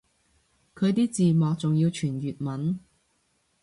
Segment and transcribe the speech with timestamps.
[0.73, 2.79] 佢啲字幕仲要全粵文